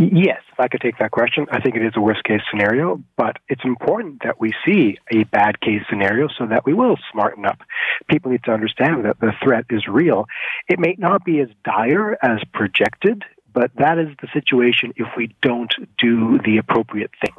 [0.00, 3.02] Yes, if I could take that question, I think it is a worst case scenario,
[3.18, 7.44] but it's important that we see a bad case scenario so that we will smarten
[7.44, 7.60] up.
[8.08, 10.26] People need to understand that the threat is real.
[10.68, 15.34] It may not be as dire as projected but that is the situation if we
[15.42, 17.34] don't do the appropriate thing.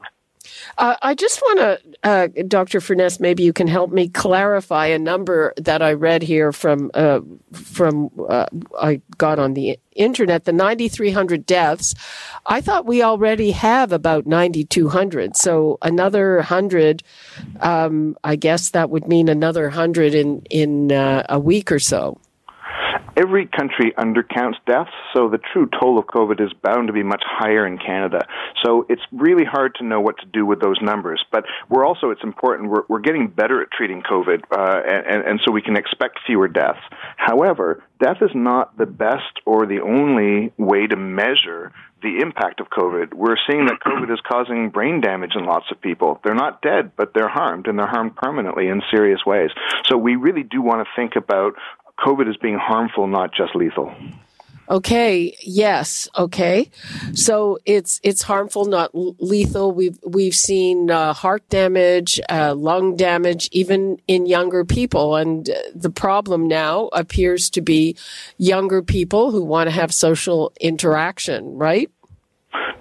[0.78, 2.80] Uh, I just want to, uh, Dr.
[2.80, 7.22] Furness, maybe you can help me clarify a number that I read here from uh,
[7.54, 8.46] from uh,
[8.80, 10.46] I got on the internet.
[10.46, 11.94] The 9,300 deaths.
[12.46, 15.36] I thought we already have about 9,200.
[15.36, 17.04] So another hundred.
[17.60, 22.20] Um, I guess that would mean another hundred in in uh, a week or so
[23.16, 27.24] every country undercounts deaths, so the true toll of COVID is bound to be much
[27.26, 28.26] higher in Canada.
[28.64, 31.24] So it's really hard to know what to do with those numbers.
[31.32, 35.40] But we're also, it's important, we're, we're getting better at treating COVID, uh, and, and
[35.46, 36.80] so we can expect fewer deaths.
[37.18, 41.72] However, death is not the best or the only way to measure
[42.02, 43.14] the impact of COVID.
[43.14, 46.20] We're seeing that COVID is causing brain damage in lots of people.
[46.24, 49.52] They're not dead, but they're harmed, and they're harmed permanently in serious ways.
[49.86, 51.54] So we really do want to think about
[52.06, 53.94] COVID is being harmful, not just lethal.
[54.70, 55.36] Okay.
[55.42, 56.08] Yes.
[56.18, 56.72] Okay.
[57.14, 59.74] So it's it's harmful, not lethal.
[59.74, 65.90] We've we've seen uh, heart damage, uh, lung damage, even in younger people, and the
[65.90, 67.98] problem now appears to be
[68.38, 71.58] younger people who want to have social interaction.
[71.58, 71.92] Right.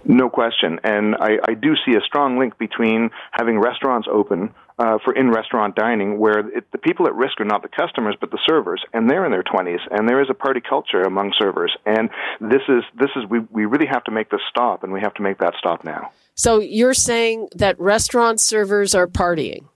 [0.04, 0.78] No question.
[0.84, 5.76] And I, I do see a strong link between having restaurants open uh, for in-restaurant
[5.76, 9.10] dining, where it, the people at risk are not the customers but the servers, and
[9.10, 12.08] they're in their 20s, and there is a party culture among servers, and
[12.41, 15.12] this is this is we we really have to make this stop, and we have
[15.14, 16.10] to make that stop now.
[16.34, 19.66] So you're saying that restaurant servers are partying?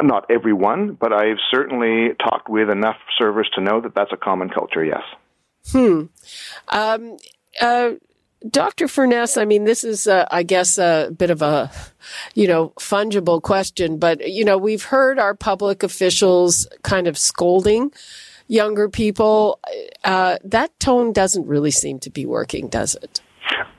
[0.00, 4.48] Not everyone, but I've certainly talked with enough servers to know that that's a common
[4.48, 4.84] culture.
[4.84, 5.02] Yes.
[5.72, 6.02] Hmm.
[6.68, 7.16] Um,
[7.60, 7.90] uh,
[8.48, 8.88] Dr.
[8.88, 11.70] Furness, I mean, this is, uh, I guess, a bit of a,
[12.34, 17.90] you know, fungible question, but, you know, we've heard our public officials kind of scolding
[18.46, 19.58] younger people.
[20.04, 23.20] Uh, that tone doesn't really seem to be working, does it?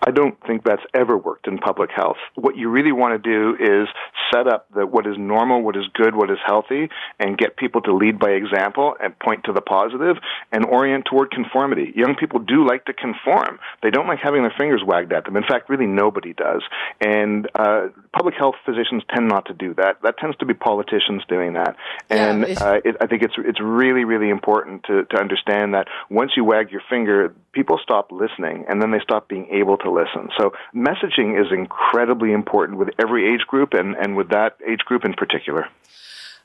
[0.05, 2.17] I don't think that's ever worked in public health.
[2.35, 3.87] What you really want to do is
[4.33, 6.89] set up the, what is normal, what is good, what is healthy,
[7.19, 10.17] and get people to lead by example and point to the positive
[10.51, 11.91] and orient toward conformity.
[11.95, 13.59] Young people do like to conform.
[13.81, 15.37] They don't like having their fingers wagged at them.
[15.37, 16.61] In fact, really nobody does.
[17.01, 20.01] And uh, public health physicians tend not to do that.
[20.03, 21.75] That tends to be politicians doing that.
[22.09, 25.87] And yeah, uh, it, I think it's it's really really important to to understand that
[26.09, 29.91] once you wag your finger, people stop listening, and then they stop being able to
[29.91, 30.29] listen.
[30.37, 35.03] So messaging is incredibly important with every age group and, and with that age group
[35.03, 35.67] in particular.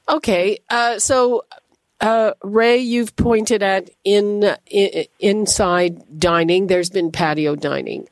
[0.08, 1.44] Okay, uh, so
[2.00, 6.66] uh, Ray, you've pointed at in, in, inside dining.
[6.66, 8.08] There's been patio dining.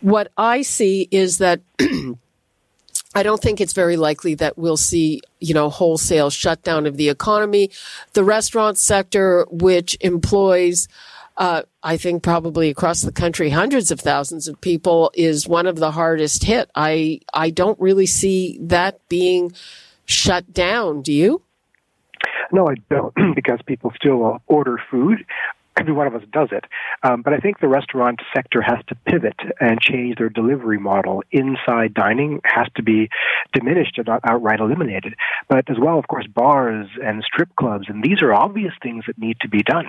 [0.00, 1.60] What I see is that
[3.14, 7.08] I don't think it's very likely that we'll see, you know, wholesale shutdown of the
[7.08, 7.70] economy.
[8.14, 10.88] The restaurant sector, which employs,
[11.36, 15.76] uh, I think probably across the country, hundreds of thousands of people is one of
[15.76, 16.70] the hardest hit.
[16.74, 19.52] I, I don't really see that being
[20.06, 21.02] shut down.
[21.02, 21.42] Do you?
[22.50, 25.24] No, I don't, because people still order food
[25.78, 26.64] every one of us does it.
[27.02, 31.22] Um, but I think the restaurant sector has to pivot and change their delivery model.
[31.30, 33.08] Inside dining has to be
[33.52, 35.14] diminished or not outright eliminated.
[35.48, 39.18] But as well, of course, bars and strip clubs, and these are obvious things that
[39.18, 39.88] need to be done.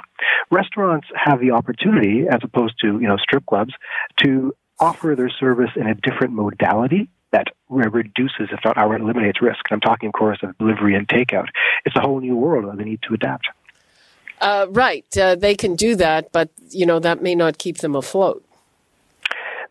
[0.52, 3.74] Restaurants have the opportunity, as opposed to you know strip clubs,
[4.18, 9.60] to offer their service in a different modality that reduces, if not outright eliminates risk.
[9.70, 11.48] And I'm talking, of course, of delivery and takeout.
[11.84, 13.48] It's a whole new world that they need to adapt.
[14.44, 15.06] Uh, right.
[15.18, 18.44] Uh, they can do that, but, you know, that may not keep them afloat.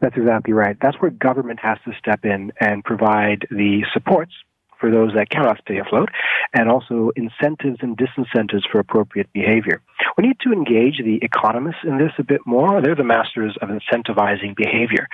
[0.00, 0.78] That's exactly right.
[0.80, 4.32] That's where government has to step in and provide the supports
[4.82, 6.08] for those that cannot stay afloat,
[6.52, 9.80] and also incentives and disincentives for appropriate behavior.
[10.18, 12.82] We need to engage the economists in this a bit more.
[12.82, 15.06] They're the masters of incentivizing behavior.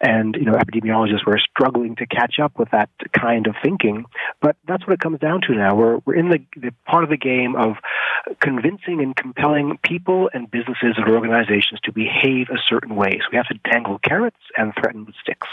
[0.00, 4.04] And, you know, epidemiologists were struggling to catch up with that kind of thinking.
[4.40, 5.76] But that's what it comes down to now.
[5.76, 7.76] We're, we're in the, the part of the game of
[8.40, 13.20] convincing and compelling people and businesses and organizations to behave a certain way.
[13.20, 15.46] So we have to dangle carrots and threaten with sticks.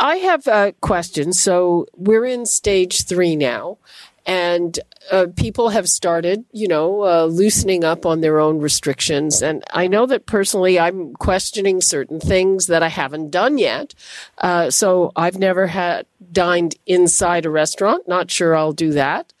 [0.00, 1.34] I have a question.
[1.34, 3.76] So we're in stage three now,
[4.24, 4.80] and
[5.12, 9.42] uh, people have started, you know, uh, loosening up on their own restrictions.
[9.42, 13.94] And I know that personally, I'm questioning certain things that I haven't done yet.
[14.38, 18.08] Uh, so I've never had dined inside a restaurant.
[18.08, 19.34] Not sure I'll do that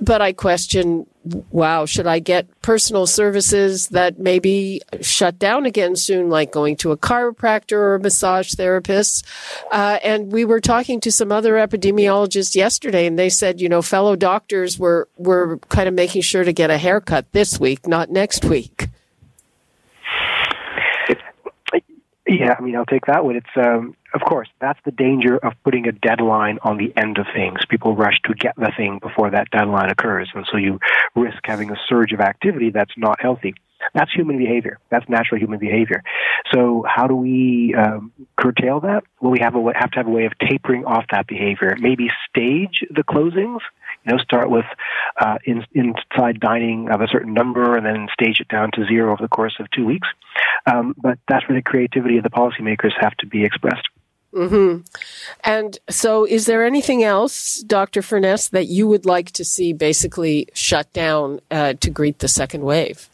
[0.00, 1.06] but I question,
[1.50, 6.76] wow, should I get personal services that may be shut down again soon, like going
[6.76, 9.26] to a chiropractor or a massage therapist?
[9.72, 13.82] Uh, and we were talking to some other epidemiologists yesterday, and they said, you know,
[13.82, 18.10] fellow doctors were were kind of making sure to get a haircut this week, not
[18.10, 18.88] next week.
[22.26, 23.36] Yeah, I mean, I'll take that one.
[23.36, 27.26] It's um, of course, that's the danger of putting a deadline on the end of
[27.34, 27.58] things.
[27.68, 30.78] People rush to get the thing before that deadline occurs, and so you
[31.16, 33.54] risk having a surge of activity that's not healthy.
[33.92, 34.78] That's human behavior.
[34.90, 36.02] That's natural human behavior.
[36.52, 39.04] So, how do we um, curtail that?
[39.20, 41.76] Well, we have, a, have to have a way of tapering off that behavior.
[41.78, 43.60] Maybe stage the closings.
[44.06, 44.66] You know, start with
[45.18, 49.12] uh, in, inside dining of a certain number, and then stage it down to zero
[49.12, 50.08] over the course of two weeks.
[50.66, 53.86] Um, but that's where the creativity of the policymakers have to be expressed.
[54.34, 54.80] Mm-hmm.
[55.44, 58.02] And so, is there anything else, Dr.
[58.02, 62.62] Furness, that you would like to see basically shut down uh, to greet the second
[62.62, 63.08] wave?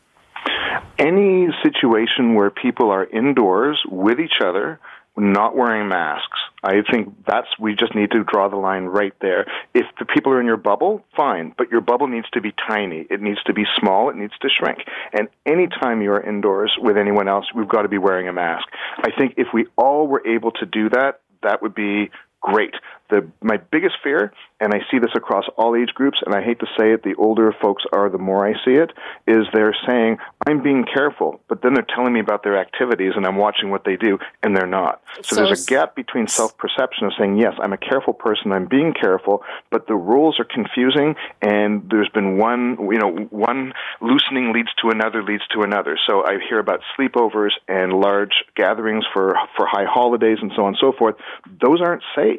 [0.99, 4.81] Any situation where people are indoors with each other
[5.21, 6.39] not wearing masks.
[6.63, 9.47] I think that's we just need to draw the line right there.
[9.75, 13.07] If the people are in your bubble, fine, but your bubble needs to be tiny.
[13.11, 14.11] It needs to be small.
[14.11, 14.79] It needs to shrink.
[15.13, 18.67] And anytime you are indoors with anyone else, we've got to be wearing a mask.
[18.99, 22.75] I think if we all were able to do that, that would be great.
[23.11, 26.61] The, my biggest fear, and I see this across all age groups, and I hate
[26.61, 28.93] to say it, the older folks are, the more I see it,
[29.27, 33.27] is they're saying, I'm being careful, but then they're telling me about their activities and
[33.27, 35.03] I'm watching what they do, and they're not.
[35.23, 38.53] So, so there's a gap between self perception of saying, yes, I'm a careful person,
[38.53, 43.73] I'm being careful, but the rules are confusing, and there's been one, you know, one
[44.01, 45.99] loosening leads to another, leads to another.
[46.07, 50.69] So I hear about sleepovers and large gatherings for, for high holidays and so on
[50.69, 51.17] and so forth.
[51.61, 52.30] Those aren't safe.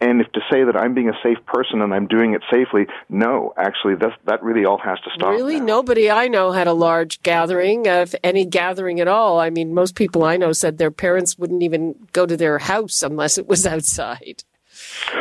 [0.00, 2.86] And if to say that I'm being a safe person and I'm doing it safely,
[3.08, 5.30] no, actually, that that really all has to stop.
[5.30, 5.66] Really, now.
[5.66, 9.38] nobody I know had a large gathering, if any gathering at all.
[9.40, 13.02] I mean, most people I know said their parents wouldn't even go to their house
[13.02, 14.44] unless it was outside.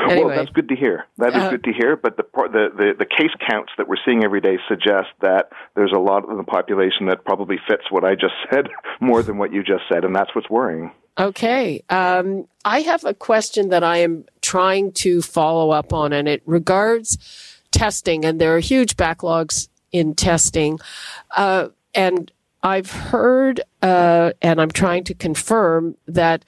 [0.10, 0.26] Anyway.
[0.26, 1.06] Well, that's good to hear.
[1.18, 1.96] That is uh, good to hear.
[1.96, 5.94] But the, the, the the case counts that we're seeing every day suggest that there's
[5.94, 8.68] a lot of the population that probably fits what I just said
[9.00, 10.92] more than what you just said, and that's what's worrying.
[11.20, 11.84] Okay.
[11.90, 16.44] Um, I have a question that I am trying to follow up on, and it
[16.46, 17.18] regards
[17.72, 20.80] testing, and there are huge backlogs in testing.
[21.36, 22.32] Uh, and
[22.62, 26.46] I've heard, uh, and I'm trying to confirm that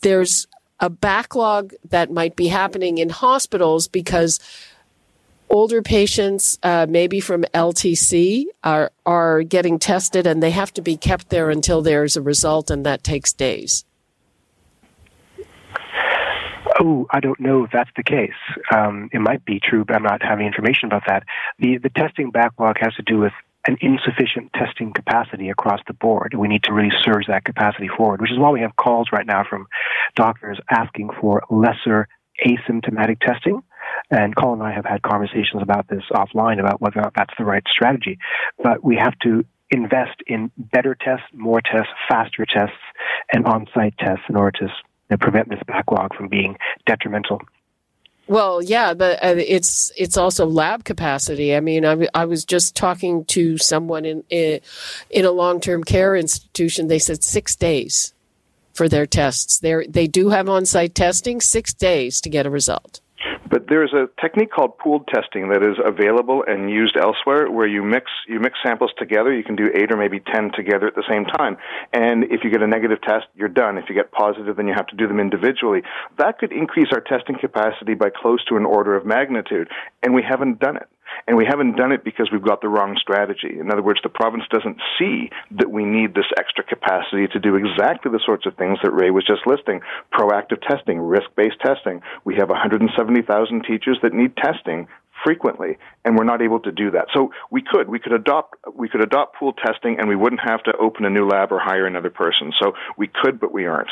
[0.00, 0.46] there's
[0.80, 4.40] a backlog that might be happening in hospitals because
[5.50, 10.96] older patients, uh, maybe from LTC, are are getting tested, and they have to be
[10.96, 13.84] kept there until there's a result, and that takes days.
[16.80, 18.30] Oh, I don't know if that's the case.
[18.74, 21.24] Um, it might be true, but I'm not having information about that.
[21.58, 23.32] The the testing backlog has to do with
[23.66, 26.34] an insufficient testing capacity across the board.
[26.34, 29.26] We need to really surge that capacity forward, which is why we have calls right
[29.26, 29.66] now from
[30.14, 32.08] doctors asking for lesser
[32.46, 33.62] asymptomatic testing.
[34.10, 37.34] And Colin and I have had conversations about this offline about whether or not that's
[37.38, 38.18] the right strategy.
[38.62, 42.76] But we have to invest in better tests, more tests, faster tests,
[43.32, 44.68] and on site tests in order to
[45.10, 47.40] know, prevent this backlog from being detrimental.
[48.28, 51.56] Well, yeah, but uh, it's it's also lab capacity.
[51.56, 54.60] I mean, I, I was just talking to someone in in,
[55.08, 56.88] in a long term care institution.
[56.88, 58.12] They said six days
[58.74, 59.58] for their tests.
[59.60, 63.00] They they do have on site testing, six days to get a result.
[63.50, 67.82] But there's a technique called pooled testing that is available and used elsewhere where you
[67.82, 69.32] mix you mix samples together.
[69.32, 71.56] You can do eight or maybe ten together at the same time.
[71.92, 73.78] And if you get a negative test, you're done.
[73.78, 75.82] If you get positive, then you have to do them individually.
[76.18, 79.68] That could increase our testing capacity by close to an order of magnitude,
[80.02, 80.88] and we haven't done it.
[81.26, 83.58] And we haven't done it because we've got the wrong strategy.
[83.58, 87.56] In other words, the province doesn't see that we need this extra capacity to do
[87.56, 89.80] exactly the sorts of things that Ray was just listing
[90.12, 92.00] proactive testing, risk based testing.
[92.24, 94.88] We have 170,000 teachers that need testing
[95.24, 98.88] frequently and we're not able to do that so we could we could adopt we
[98.88, 101.86] could adopt pool testing and we wouldn't have to open a new lab or hire
[101.86, 103.90] another person so we could but we aren't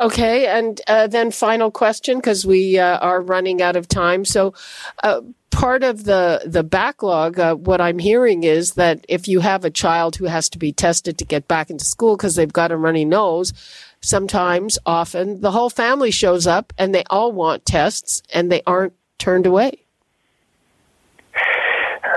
[0.00, 4.24] Okay, and uh, then final question because we uh, are running out of time.
[4.24, 4.54] So,
[5.02, 5.20] uh,
[5.52, 9.70] part of the the backlog, uh, what I'm hearing is that if you have a
[9.70, 12.76] child who has to be tested to get back into school because they've got a
[12.76, 13.52] runny nose,
[14.00, 18.94] sometimes, often, the whole family shows up and they all want tests and they aren't
[19.18, 19.84] turned away.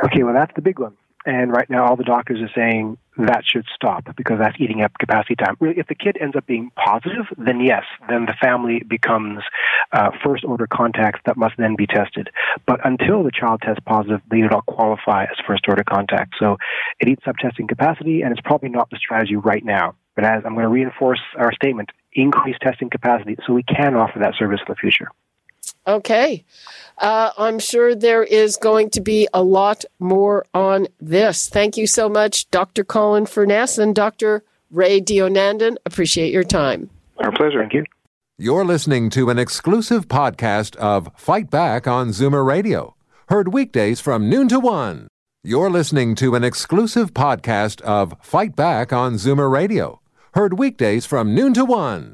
[0.05, 0.95] Okay, well, that's the big one.
[1.25, 4.91] And right now, all the doctors are saying that should stop because that's eating up
[4.99, 5.55] capacity time.
[5.61, 9.39] If the kid ends up being positive, then yes, then the family becomes
[9.91, 12.29] uh, first order contacts that must then be tested.
[12.67, 16.37] But until the child tests positive, they do not qualify as first order contacts.
[16.39, 16.57] So
[16.99, 19.95] it eats up testing capacity, and it's probably not the strategy right now.
[20.15, 24.19] But as I'm going to reinforce our statement, increase testing capacity so we can offer
[24.19, 25.09] that service in the future.
[25.87, 26.43] Okay.
[26.97, 31.49] Uh, I'm sure there is going to be a lot more on this.
[31.49, 32.83] Thank you so much, Dr.
[32.83, 34.43] Colin Furness and Dr.
[34.71, 35.75] Ray Deonandan.
[35.85, 36.89] Appreciate your time.
[37.17, 37.59] Our pleasure.
[37.59, 37.83] Thank you.
[38.37, 42.95] You're listening to an exclusive podcast of Fight Back on Zoomer Radio,
[43.29, 45.07] heard weekdays from noon to one.
[45.43, 50.01] You're listening to an exclusive podcast of Fight Back on Zoomer Radio,
[50.33, 52.13] heard weekdays from noon to one.